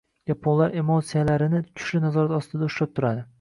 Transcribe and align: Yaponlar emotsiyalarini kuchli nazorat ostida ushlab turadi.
Yaponlar 0.29 0.71
emotsiyalarini 0.81 1.61
kuchli 1.67 2.01
nazorat 2.07 2.35
ostida 2.39 2.71
ushlab 2.73 2.95
turadi. 3.01 3.25